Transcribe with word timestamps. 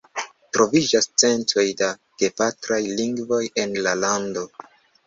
Troviĝas 0.55 1.09
centoj 1.23 1.67
da 1.83 1.91
gepatraj 2.25 2.83
lingvoj 3.03 3.43
en 3.67 3.79
la 3.89 3.97
lando. 4.05 4.51